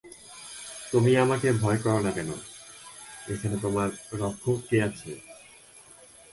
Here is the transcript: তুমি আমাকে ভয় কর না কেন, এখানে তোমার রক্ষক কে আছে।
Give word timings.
তুমি 0.91 1.11
আমাকে 1.17 1.47
ভয় 1.53 1.79
কর 1.83 1.97
না 2.01 2.11
কেন, 2.11 2.29
এখানে 3.27 3.55
তোমার 3.61 3.89
রক্ষক 4.13 4.57
কে 4.69 4.77
আছে। 4.81 5.11